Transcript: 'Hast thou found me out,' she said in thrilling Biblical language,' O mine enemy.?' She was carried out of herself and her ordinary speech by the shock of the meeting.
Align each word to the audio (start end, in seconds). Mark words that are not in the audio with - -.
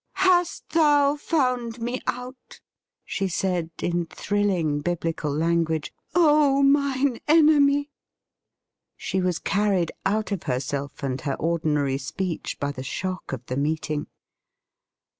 'Hast 0.13 0.67
thou 0.69 1.15
found 1.15 1.79
me 1.79 2.01
out,' 2.07 2.59
she 3.05 3.27
said 3.27 3.69
in 3.83 4.07
thrilling 4.07 4.81
Biblical 4.81 5.29
language,' 5.31 5.93
O 6.15 6.63
mine 6.63 7.19
enemy.?' 7.27 7.91
She 8.97 9.21
was 9.21 9.37
carried 9.37 9.91
out 10.03 10.31
of 10.31 10.41
herself 10.49 11.03
and 11.03 11.21
her 11.21 11.35
ordinary 11.35 11.99
speech 11.99 12.59
by 12.59 12.71
the 12.71 12.81
shock 12.81 13.31
of 13.31 13.45
the 13.45 13.57
meeting. 13.57 14.07